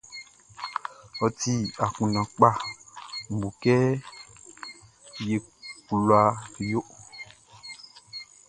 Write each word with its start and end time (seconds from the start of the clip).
Ôti 1.23 1.53
akunndan 1.83 2.27
kpa, 2.33 2.49
Nʼbu 3.31 3.49
kɛ 3.61 3.75
ye 5.27 5.35
kula 5.87 6.21
yo. 6.69 6.81